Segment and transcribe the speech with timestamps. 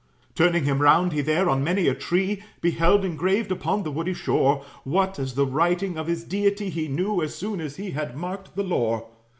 [0.33, 4.63] Turning him round, he there on many a tree Beheld engraved, upon the woody shore,
[4.83, 8.55] What as the writing of his deity He knew, as soon as he had marked
[8.55, 9.05] the lore.